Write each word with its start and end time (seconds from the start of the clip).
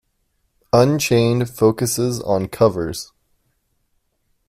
"Unchained" 0.73 1.47
focuses 1.47 2.21
on 2.23 2.47
covers. 2.47 3.13